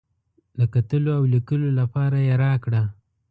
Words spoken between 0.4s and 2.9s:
د کتلو او لیکلو لپاره یې راکړه.